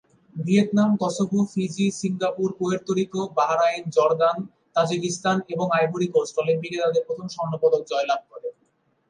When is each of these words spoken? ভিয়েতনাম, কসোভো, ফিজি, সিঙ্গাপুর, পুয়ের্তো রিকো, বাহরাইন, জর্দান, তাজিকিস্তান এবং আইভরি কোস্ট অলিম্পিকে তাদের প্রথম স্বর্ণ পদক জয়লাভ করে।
ভিয়েতনাম, 0.35 0.91
কসোভো, 1.01 1.39
ফিজি, 1.53 1.87
সিঙ্গাপুর, 1.99 2.49
পুয়ের্তো 2.59 2.91
রিকো, 2.93 3.21
বাহরাইন, 3.37 3.83
জর্দান, 3.95 4.37
তাজিকিস্তান 4.75 5.37
এবং 5.53 5.67
আইভরি 5.77 6.07
কোস্ট 6.13 6.35
অলিম্পিকে 6.41 6.77
তাদের 6.83 7.03
প্রথম 7.07 7.27
স্বর্ণ 7.35 7.53
পদক 7.63 7.81
জয়লাভ 7.91 8.21
করে। 8.31 8.47